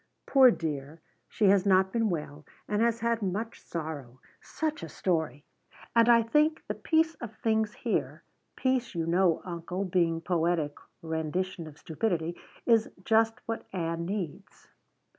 [0.25, 0.99] Poor dear,
[1.29, 5.45] she has not been well and has had much sorrow such a story!
[5.95, 8.23] and I think the peace of things here
[8.55, 12.35] peace you know, uncle, being poetic rendition of stupidity
[12.65, 14.69] is just what Ann needs."